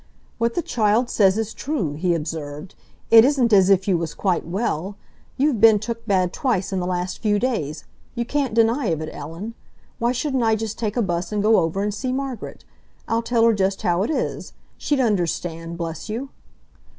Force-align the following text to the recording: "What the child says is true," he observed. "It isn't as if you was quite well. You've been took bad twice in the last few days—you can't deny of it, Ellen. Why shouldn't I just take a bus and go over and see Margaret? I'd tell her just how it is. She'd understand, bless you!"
"What 0.39 0.55
the 0.55 0.63
child 0.63 1.11
says 1.11 1.37
is 1.37 1.53
true," 1.53 1.93
he 1.93 2.15
observed. 2.15 2.73
"It 3.11 3.23
isn't 3.23 3.53
as 3.53 3.69
if 3.69 3.87
you 3.87 3.99
was 3.99 4.15
quite 4.15 4.47
well. 4.47 4.97
You've 5.37 5.61
been 5.61 5.77
took 5.77 6.07
bad 6.07 6.33
twice 6.33 6.73
in 6.73 6.79
the 6.79 6.87
last 6.87 7.19
few 7.19 7.37
days—you 7.37 8.25
can't 8.25 8.55
deny 8.55 8.87
of 8.87 9.01
it, 9.01 9.11
Ellen. 9.13 9.53
Why 9.99 10.11
shouldn't 10.11 10.41
I 10.41 10.55
just 10.55 10.79
take 10.79 10.97
a 10.97 11.03
bus 11.03 11.31
and 11.31 11.43
go 11.43 11.57
over 11.59 11.83
and 11.83 11.93
see 11.93 12.11
Margaret? 12.11 12.65
I'd 13.07 13.25
tell 13.25 13.43
her 13.43 13.53
just 13.53 13.83
how 13.83 14.01
it 14.01 14.09
is. 14.09 14.53
She'd 14.75 14.99
understand, 14.99 15.77
bless 15.77 16.09
you!" 16.09 16.29